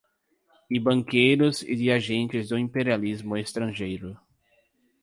[0.67, 4.17] e banqueiros e de agentes do imperialismo estrangeiro